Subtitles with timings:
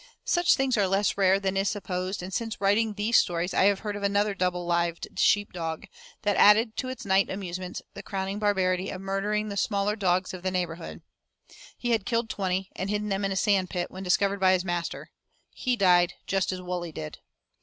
[0.25, 3.81] Such things are less rare than is supposed, and since writing these stories I have
[3.81, 5.85] heard of another double lived sheep dog
[6.23, 10.41] that added to its night amusements the crowning barbarity of murdering the smaller dogs of
[10.41, 11.03] the neighborhood.
[11.77, 15.11] He had killed twenty, and hidden them in a sandpit, when discovered by his master.
[15.51, 17.19] He died just as Wully did.